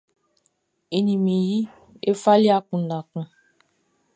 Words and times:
E 0.95 0.97
ni 1.05 1.15
mi 1.23 1.35
yi 1.47 1.59
e 2.09 2.11
fali 2.21 2.47
akunndan 2.57 3.03
kun. 3.09 3.25